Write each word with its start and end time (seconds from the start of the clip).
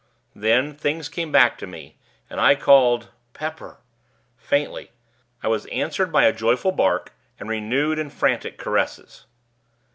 Then, 0.35 0.73
things 0.73 1.09
came 1.09 1.31
back 1.31 1.59
to 1.59 1.67
me, 1.67 1.95
and 2.27 2.39
I 2.41 2.55
called 2.55 3.11
'Pepper,' 3.35 3.77
faintly. 4.35 4.89
I 5.43 5.47
was 5.47 5.67
answered 5.67 6.11
by 6.11 6.23
a 6.23 6.33
joyful 6.33 6.71
bark, 6.71 7.13
and 7.39 7.47
renewed 7.47 7.99
and 7.99 8.11
frantic 8.11 8.57
caresses. 8.57 9.27